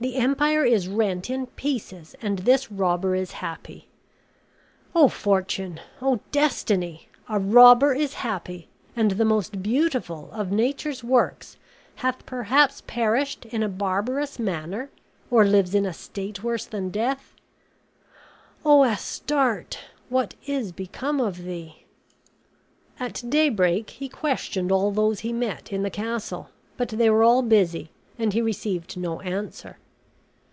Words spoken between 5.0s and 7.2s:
fortune! O destiny!